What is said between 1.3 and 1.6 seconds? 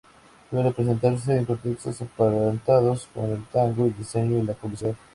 en